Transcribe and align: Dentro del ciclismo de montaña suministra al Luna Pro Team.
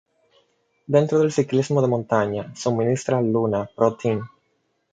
Dentro 0.95 1.19
del 1.19 1.31
ciclismo 1.31 1.79
de 1.83 1.87
montaña 1.87 2.51
suministra 2.55 3.19
al 3.19 3.31
Luna 3.31 3.69
Pro 3.75 3.95
Team. 3.97 4.27